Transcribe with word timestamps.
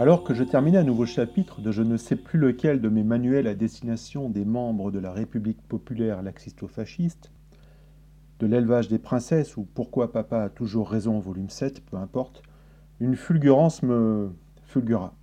Alors 0.00 0.24
que 0.24 0.34
je 0.34 0.42
terminais 0.42 0.78
un 0.78 0.82
nouveau 0.82 1.06
chapitre 1.06 1.60
de 1.60 1.70
je 1.70 1.82
ne 1.82 1.96
sais 1.96 2.16
plus 2.16 2.40
lequel 2.40 2.80
de 2.80 2.88
mes 2.88 3.04
manuels 3.04 3.46
à 3.46 3.54
destination 3.54 4.28
des 4.28 4.44
membres 4.44 4.90
de 4.90 4.98
la 4.98 5.12
République 5.12 5.62
populaire 5.68 6.20
laxisto-fasciste, 6.20 7.30
de 8.40 8.46
l'élevage 8.46 8.88
des 8.88 8.98
princesses 8.98 9.56
ou 9.56 9.62
pourquoi 9.62 10.10
papa 10.10 10.42
a 10.42 10.48
toujours 10.48 10.90
raison 10.90 11.20
volume 11.20 11.48
7, 11.48 11.80
peu 11.84 11.96
importe, 11.96 12.42
une 12.98 13.14
fulgurance 13.14 13.84
me 13.84 14.32
fulgura. 14.64 15.14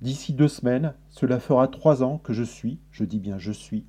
D'ici 0.00 0.32
deux 0.32 0.48
semaines, 0.48 0.92
cela 1.08 1.38
fera 1.38 1.68
trois 1.68 2.02
ans 2.02 2.18
que 2.18 2.32
je 2.32 2.42
suis, 2.42 2.80
je 2.90 3.04
dis 3.04 3.20
bien 3.20 3.38
je 3.38 3.52
suis, 3.52 3.86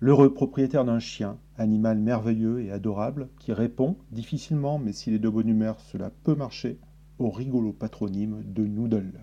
l'heureux 0.00 0.32
propriétaire 0.32 0.86
d'un 0.86 0.98
chien, 0.98 1.36
animal 1.58 1.98
merveilleux 1.98 2.62
et 2.62 2.72
adorable, 2.72 3.28
qui 3.38 3.52
répond, 3.52 3.98
difficilement 4.12 4.78
mais 4.78 4.94
s'il 4.94 5.12
est 5.12 5.18
de 5.18 5.28
bonne 5.28 5.50
humeur 5.50 5.78
cela 5.78 6.10
peut 6.24 6.34
marcher, 6.34 6.78
au 7.18 7.30
rigolo 7.30 7.72
patronyme 7.72 8.42
de 8.44 8.66
Noodle. 8.66 9.20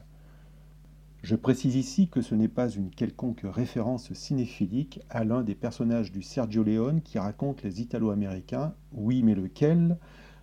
Je 1.21 1.35
précise 1.35 1.75
ici 1.75 2.09
que 2.09 2.21
ce 2.21 2.35
n'est 2.35 2.49
pas 2.49 2.69
une 2.69 2.89
quelconque 2.89 3.45
référence 3.45 4.11
cinéphilique 4.13 4.99
à 5.09 5.23
l'un 5.23 5.41
des 5.41 5.55
personnages 5.55 6.11
du 6.11 6.21
Sergio 6.21 6.63
Leone 6.63 7.01
qui 7.01 7.17
raconte 7.17 7.63
les 7.63 7.81
Italo-Américains, 7.81 8.73
oui 8.91 9.23
mais 9.23 9.35
lequel, 9.35 9.97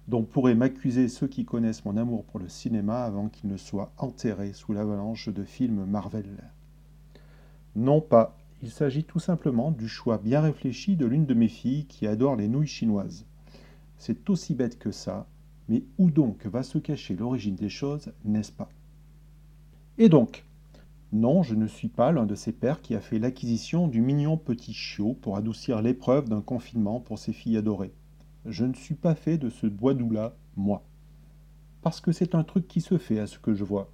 dont 0.09 0.25
pourraient 0.25 0.55
m'accuser 0.55 1.09
ceux 1.09 1.27
qui 1.27 1.45
connaissent 1.45 1.85
mon 1.85 1.97
amour 1.97 2.25
pour 2.25 2.41
le 2.41 2.49
cinéma 2.49 3.05
avant 3.05 3.29
qu'il 3.29 3.51
ne 3.51 3.57
soit 3.57 3.93
enterré 3.99 4.53
sous 4.55 4.73
l'avalanche 4.73 5.29
de 5.29 5.45
films 5.45 5.85
Marvel. 5.85 6.51
Non 7.77 8.01
pas, 8.01 8.37
il 8.63 8.71
s'agit 8.71 9.05
tout 9.05 9.21
simplement 9.21 9.71
du 9.71 9.89
choix 9.89 10.19
bien 10.19 10.41
réfléchi 10.41 10.97
de 10.97 11.07
l'une 11.07 11.27
de 11.27 11.35
mes 11.35 11.49
filles 11.49 11.87
qui 11.87 12.07
adore 12.07 12.37
les 12.37 12.49
nouilles 12.49 12.67
chinoises. 12.67 13.27
C'est 13.99 14.31
aussi 14.31 14.55
bête 14.55 14.79
que 14.79 14.91
ça, 14.91 15.27
mais 15.71 15.85
où 15.99 16.11
donc 16.11 16.45
va 16.47 16.65
se 16.65 16.79
cacher 16.79 17.15
l'origine 17.15 17.55
des 17.55 17.69
choses, 17.69 18.13
n'est-ce 18.25 18.51
pas? 18.51 18.69
Et 19.99 20.09
donc 20.09 20.45
Non, 21.13 21.45
je 21.45 21.55
ne 21.55 21.69
suis 21.69 21.89
pas 21.89 22.11
l'un 22.11 22.27
de 22.27 22.35
ces 22.35 22.51
pères 22.51 22.83
qui 22.83 22.97
a 22.97 23.01
fait 23.01 23.21
l'acquisition 23.21 23.87
du 23.87 24.01
mignon 24.01 24.37
petit 24.37 24.75
chiot 24.75 25.17
pour 25.23 25.37
adoucir 25.37 25.81
l'épreuve 25.81 26.29
d'un 26.29 26.41
confinement 26.41 26.99
pour 26.99 27.21
ses 27.21 27.33
filles 27.33 27.57
adorées. 27.57 27.95
Je 28.47 28.65
ne 28.65 28.75
suis 28.75 28.97
pas 28.97 29.15
fait 29.15 29.39
de 29.39 29.49
ce 29.49 29.69
bois 29.69 29.95
doux-là, 29.95 30.35
moi. 30.57 30.83
Parce 31.83 32.01
que 32.01 32.11
c'est 32.11 32.35
un 32.35 32.43
truc 32.43 32.67
qui 32.67 32.81
se 32.81 32.99
fait 32.99 33.21
à 33.21 33.29
ce 33.29 33.39
que 33.39 33.55
je 33.55 33.63
vois. 33.63 33.93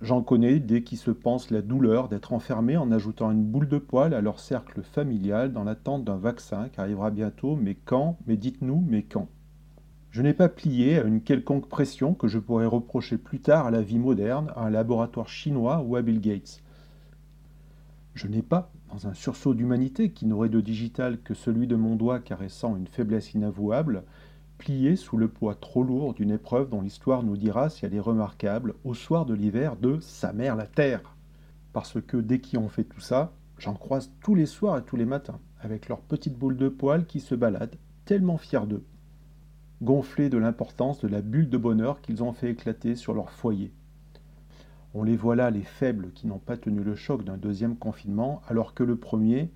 J'en 0.00 0.22
connais 0.22 0.60
dès 0.60 0.82
qui 0.82 0.96
se 0.96 1.10
pensent 1.10 1.50
la 1.50 1.60
douleur 1.60 2.08
d'être 2.08 2.32
enfermés 2.32 2.78
en 2.78 2.90
ajoutant 2.90 3.30
une 3.30 3.44
boule 3.44 3.68
de 3.68 3.78
poil 3.78 4.14
à 4.14 4.22
leur 4.22 4.40
cercle 4.40 4.82
familial 4.82 5.52
dans 5.52 5.64
l'attente 5.64 6.04
d'un 6.04 6.16
vaccin 6.16 6.70
qui 6.70 6.80
arrivera 6.80 7.10
bientôt, 7.10 7.54
mais 7.54 7.74
quand? 7.74 8.16
Mais 8.26 8.38
dites-nous, 8.38 8.82
mais 8.88 9.02
quand? 9.02 9.28
Je 10.14 10.22
n'ai 10.22 10.32
pas 10.32 10.48
plié 10.48 11.00
à 11.00 11.02
une 11.02 11.22
quelconque 11.22 11.68
pression 11.68 12.14
que 12.14 12.28
je 12.28 12.38
pourrais 12.38 12.66
reprocher 12.66 13.18
plus 13.18 13.40
tard 13.40 13.66
à 13.66 13.72
la 13.72 13.82
vie 13.82 13.98
moderne, 13.98 14.52
à 14.54 14.64
un 14.64 14.70
laboratoire 14.70 15.28
chinois 15.28 15.82
ou 15.84 15.96
à 15.96 16.02
Bill 16.02 16.20
Gates. 16.20 16.62
Je 18.14 18.28
n'ai 18.28 18.42
pas, 18.42 18.70
dans 18.92 19.08
un 19.08 19.14
sursaut 19.14 19.54
d'humanité 19.54 20.12
qui 20.12 20.26
n'aurait 20.26 20.50
de 20.50 20.60
digital 20.60 21.20
que 21.20 21.34
celui 21.34 21.66
de 21.66 21.74
mon 21.74 21.96
doigt 21.96 22.20
caressant 22.20 22.76
une 22.76 22.86
faiblesse 22.86 23.34
inavouable, 23.34 24.04
plié 24.56 24.94
sous 24.94 25.16
le 25.16 25.26
poids 25.26 25.56
trop 25.56 25.82
lourd 25.82 26.14
d'une 26.14 26.30
épreuve 26.30 26.70
dont 26.70 26.82
l'histoire 26.82 27.24
nous 27.24 27.36
dira 27.36 27.68
si 27.68 27.84
elle 27.84 27.94
est 27.94 27.98
remarquable 27.98 28.74
au 28.84 28.94
soir 28.94 29.26
de 29.26 29.34
l'hiver 29.34 29.74
de 29.74 29.98
Sa 29.98 30.32
mère 30.32 30.54
la 30.54 30.68
Terre. 30.68 31.16
Parce 31.72 32.00
que 32.00 32.18
dès 32.18 32.38
qu'ils 32.38 32.60
ont 32.60 32.68
fait 32.68 32.84
tout 32.84 33.00
ça, 33.00 33.32
j'en 33.58 33.74
croise 33.74 34.12
tous 34.22 34.36
les 34.36 34.46
soirs 34.46 34.78
et 34.78 34.84
tous 34.84 34.94
les 34.94 35.06
matins, 35.06 35.40
avec 35.60 35.88
leurs 35.88 36.02
petites 36.02 36.38
boules 36.38 36.56
de 36.56 36.68
poils 36.68 37.04
qui 37.04 37.18
se 37.18 37.34
baladent, 37.34 37.78
tellement 38.04 38.38
fiers 38.38 38.68
d'eux, 38.68 38.84
gonflés 39.84 40.30
de 40.30 40.38
l'importance 40.38 41.00
de 41.00 41.08
la 41.08 41.20
bulle 41.20 41.50
de 41.50 41.58
bonheur 41.58 42.00
qu'ils 42.00 42.22
ont 42.22 42.32
fait 42.32 42.50
éclater 42.50 42.96
sur 42.96 43.14
leur 43.14 43.30
foyer. 43.30 43.70
On 44.94 45.02
les 45.02 45.16
voit 45.16 45.36
là, 45.36 45.50
les 45.50 45.62
faibles 45.62 46.10
qui 46.12 46.26
n'ont 46.26 46.38
pas 46.38 46.56
tenu 46.56 46.82
le 46.82 46.94
choc 46.94 47.22
d'un 47.24 47.36
deuxième 47.36 47.76
confinement, 47.76 48.40
alors 48.48 48.74
que 48.74 48.82
le 48.82 48.96
premier, 48.96 49.50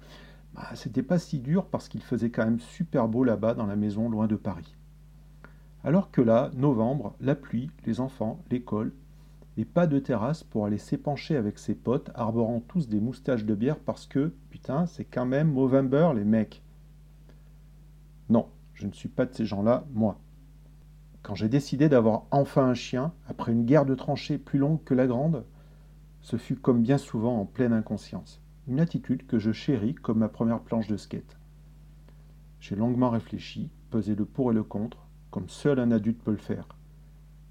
bah, 0.54 0.68
c'était 0.74 1.02
pas 1.02 1.18
si 1.18 1.38
dur 1.38 1.66
parce 1.66 1.88
qu'il 1.88 2.02
faisait 2.02 2.30
quand 2.30 2.44
même 2.44 2.60
super 2.60 3.08
beau 3.08 3.24
là-bas 3.24 3.54
dans 3.54 3.66
la 3.66 3.76
maison 3.76 4.10
loin 4.10 4.26
de 4.26 4.36
Paris. 4.36 4.76
Alors 5.82 6.10
que 6.10 6.20
là, 6.20 6.50
novembre, 6.54 7.14
la 7.20 7.34
pluie, 7.34 7.70
les 7.86 8.00
enfants, 8.00 8.42
l'école, 8.50 8.92
et 9.56 9.64
pas 9.64 9.86
de 9.86 9.98
terrasse 9.98 10.44
pour 10.44 10.66
aller 10.66 10.78
s'épancher 10.78 11.36
avec 11.36 11.58
ses 11.58 11.74
potes, 11.74 12.10
arborant 12.14 12.60
tous 12.60 12.88
des 12.88 13.00
moustaches 13.00 13.44
de 13.44 13.54
bière 13.54 13.78
parce 13.78 14.06
que, 14.06 14.32
putain, 14.50 14.86
c'est 14.86 15.04
quand 15.04 15.26
même 15.26 15.52
Movember, 15.52 16.12
les 16.14 16.24
mecs. 16.24 16.62
Non, 18.28 18.48
je 18.78 18.86
ne 18.86 18.92
suis 18.92 19.08
pas 19.08 19.26
de 19.26 19.34
ces 19.34 19.44
gens-là, 19.44 19.84
moi. 19.92 20.20
Quand 21.22 21.34
j'ai 21.34 21.48
décidé 21.48 21.88
d'avoir 21.88 22.26
enfin 22.30 22.68
un 22.68 22.74
chien, 22.74 23.12
après 23.26 23.50
une 23.50 23.64
guerre 23.64 23.84
de 23.84 23.96
tranchées 23.96 24.38
plus 24.38 24.60
longue 24.60 24.84
que 24.84 24.94
la 24.94 25.08
grande, 25.08 25.44
ce 26.20 26.36
fut 26.36 26.54
comme 26.54 26.80
bien 26.80 26.96
souvent 26.96 27.40
en 27.40 27.44
pleine 27.44 27.72
inconscience, 27.72 28.40
une 28.68 28.78
attitude 28.78 29.26
que 29.26 29.40
je 29.40 29.50
chéris 29.50 29.96
comme 29.96 30.18
ma 30.18 30.28
première 30.28 30.60
planche 30.60 30.86
de 30.86 30.96
skate. 30.96 31.38
J'ai 32.60 32.76
longuement 32.76 33.10
réfléchi, 33.10 33.68
pesé 33.90 34.14
le 34.14 34.24
pour 34.24 34.52
et 34.52 34.54
le 34.54 34.62
contre, 34.62 35.08
comme 35.32 35.48
seul 35.48 35.80
un 35.80 35.90
adulte 35.90 36.22
peut 36.22 36.30
le 36.30 36.36
faire. 36.36 36.68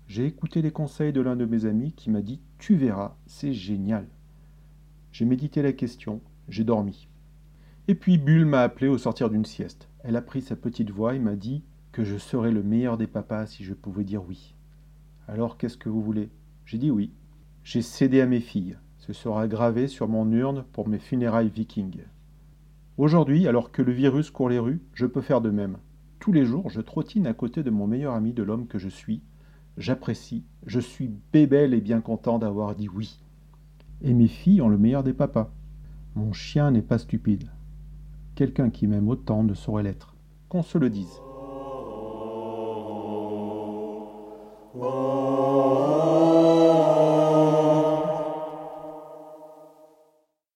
J'ai 0.07 0.25
écouté 0.25 0.61
les 0.61 0.71
conseils 0.71 1.11
de 1.11 1.19
l'un 1.19 1.35
de 1.35 1.43
mes 1.43 1.65
amis 1.65 1.91
qui 1.91 2.09
m'a 2.09 2.21
dit 2.21 2.39
Tu 2.57 2.77
verras, 2.77 3.17
c'est 3.25 3.51
génial. 3.51 4.07
J'ai 5.11 5.25
médité 5.25 5.61
la 5.61 5.73
question, 5.73 6.21
j'ai 6.47 6.63
dormi. 6.63 7.09
Et 7.89 7.95
puis 7.95 8.17
Bulle 8.17 8.45
m'a 8.45 8.61
appelé 8.61 8.87
au 8.87 8.97
sortir 8.97 9.29
d'une 9.29 9.45
sieste. 9.45 9.89
Elle 10.07 10.15
a 10.15 10.21
pris 10.21 10.41
sa 10.41 10.55
petite 10.55 10.89
voix 10.89 11.15
et 11.15 11.19
m'a 11.19 11.35
dit 11.35 11.65
que 11.91 12.05
je 12.05 12.15
serais 12.15 12.51
le 12.51 12.63
meilleur 12.63 12.97
des 12.97 13.07
papas 13.07 13.45
si 13.45 13.65
je 13.65 13.73
pouvais 13.73 14.05
dire 14.05 14.23
oui. 14.25 14.55
Alors 15.27 15.57
qu'est-ce 15.57 15.75
que 15.75 15.89
vous 15.89 16.01
voulez? 16.01 16.29
J'ai 16.63 16.77
dit 16.77 16.91
oui. 16.91 17.11
J'ai 17.65 17.81
cédé 17.81 18.21
à 18.21 18.25
mes 18.25 18.39
filles. 18.39 18.77
Ce 18.99 19.11
sera 19.11 19.49
gravé 19.49 19.89
sur 19.89 20.07
mon 20.07 20.31
urne 20.31 20.63
pour 20.71 20.87
mes 20.87 20.97
funérailles 20.97 21.49
vikings. 21.49 22.05
Aujourd'hui, 22.97 23.49
alors 23.49 23.73
que 23.73 23.81
le 23.81 23.91
virus 23.91 24.31
court 24.31 24.47
les 24.47 24.59
rues, 24.59 24.79
je 24.93 25.05
peux 25.05 25.19
faire 25.19 25.41
de 25.41 25.49
même. 25.49 25.75
Tous 26.19 26.31
les 26.31 26.45
jours, 26.45 26.69
je 26.69 26.79
trottine 26.79 27.27
à 27.27 27.33
côté 27.33 27.61
de 27.61 27.69
mon 27.69 27.85
meilleur 27.85 28.13
ami 28.13 28.31
de 28.31 28.43
l'homme 28.43 28.67
que 28.67 28.79
je 28.79 28.87
suis. 28.87 29.21
J'apprécie, 29.75 30.45
je 30.65 30.79
suis 30.79 31.11
bébelle 31.33 31.73
et 31.73 31.81
bien 31.81 31.99
content 31.99 32.39
d'avoir 32.39 32.75
dit 32.75 32.87
oui. 32.87 33.19
Et 34.01 34.13
mes 34.13 34.29
filles 34.29 34.61
ont 34.61 34.69
le 34.69 34.77
meilleur 34.77 35.03
des 35.03 35.11
papas. 35.11 35.51
Mon 36.15 36.31
chien 36.31 36.71
n'est 36.71 36.81
pas 36.81 36.97
stupide. 36.97 37.49
Quelqu'un 38.37 38.69
qui 38.69 38.85
m'aime 38.85 39.09
autant 39.09 39.41
ne 39.41 39.55
saurait 39.55 39.81
l'être. 39.81 40.13
Qu'on 40.47 40.61
se 40.61 40.77
le 40.77 40.91
dise. 40.91 41.19